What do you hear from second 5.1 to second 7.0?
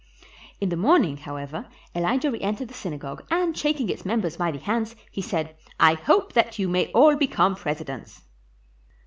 he said, "I hope that you may